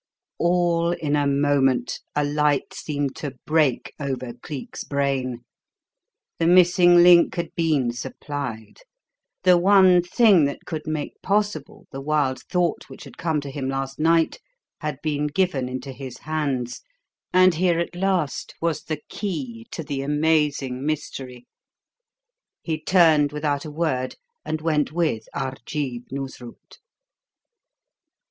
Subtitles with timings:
[0.39, 5.41] All in a moment a light seemed to break over Cleek's brain.
[6.39, 8.79] The missing link had been supplied
[9.43, 13.69] the one thing that could make possible the wild thought which had come to him
[13.69, 14.39] last night
[14.79, 16.81] had been given into his hands,
[17.31, 21.45] and here at last was the key to the amazing mystery!
[22.63, 26.79] He turned without a word and went with Arjeeb Noosrut.